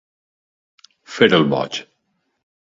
Fer 1.17 1.29
el 1.41 1.47
boig. 1.53 1.81